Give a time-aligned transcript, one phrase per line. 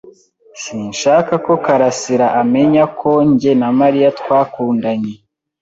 [0.61, 5.13] Sinshaka ko Karasiraamenya ko njye na Mariya twakundanye.